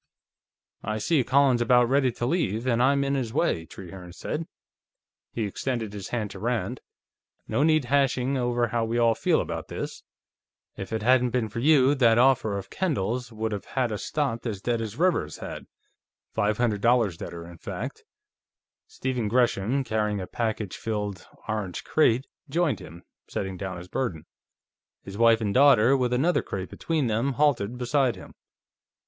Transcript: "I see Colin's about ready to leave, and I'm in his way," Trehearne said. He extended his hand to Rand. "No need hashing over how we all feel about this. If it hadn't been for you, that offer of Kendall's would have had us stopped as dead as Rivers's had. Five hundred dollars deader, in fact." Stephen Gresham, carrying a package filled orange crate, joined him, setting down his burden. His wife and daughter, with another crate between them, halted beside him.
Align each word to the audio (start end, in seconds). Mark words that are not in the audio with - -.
"I 0.81 0.97
see 0.97 1.23
Colin's 1.23 1.61
about 1.61 1.87
ready 1.87 2.11
to 2.13 2.25
leave, 2.25 2.65
and 2.65 2.81
I'm 2.81 3.03
in 3.03 3.13
his 3.13 3.31
way," 3.33 3.67
Trehearne 3.67 4.13
said. 4.13 4.47
He 5.31 5.43
extended 5.43 5.93
his 5.93 6.07
hand 6.07 6.31
to 6.31 6.39
Rand. 6.39 6.81
"No 7.47 7.61
need 7.61 7.85
hashing 7.85 8.35
over 8.35 8.69
how 8.69 8.83
we 8.83 8.97
all 8.97 9.13
feel 9.13 9.39
about 9.39 9.67
this. 9.67 10.01
If 10.75 10.91
it 10.91 11.03
hadn't 11.03 11.29
been 11.29 11.49
for 11.49 11.59
you, 11.59 11.93
that 11.93 12.17
offer 12.17 12.57
of 12.57 12.71
Kendall's 12.71 13.31
would 13.31 13.51
have 13.51 13.65
had 13.65 13.91
us 13.91 14.03
stopped 14.03 14.47
as 14.47 14.59
dead 14.59 14.81
as 14.81 14.95
Rivers's 14.97 15.37
had. 15.37 15.67
Five 16.33 16.57
hundred 16.57 16.81
dollars 16.81 17.15
deader, 17.15 17.45
in 17.45 17.59
fact." 17.59 18.03
Stephen 18.87 19.27
Gresham, 19.27 19.83
carrying 19.83 20.19
a 20.19 20.25
package 20.25 20.77
filled 20.77 21.27
orange 21.47 21.83
crate, 21.83 22.25
joined 22.49 22.79
him, 22.79 23.03
setting 23.27 23.55
down 23.55 23.77
his 23.77 23.87
burden. 23.87 24.25
His 25.03 25.15
wife 25.19 25.41
and 25.41 25.53
daughter, 25.53 25.95
with 25.95 26.11
another 26.11 26.41
crate 26.41 26.71
between 26.71 27.05
them, 27.05 27.33
halted 27.33 27.77
beside 27.77 28.15
him. 28.15 28.33